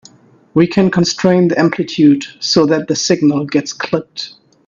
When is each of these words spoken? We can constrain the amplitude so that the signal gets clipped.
We 0.55 0.65
can 0.65 0.89
constrain 0.89 1.47
the 1.49 1.59
amplitude 1.59 2.25
so 2.39 2.65
that 2.65 2.87
the 2.87 2.95
signal 2.95 3.45
gets 3.45 3.71
clipped. 3.71 4.33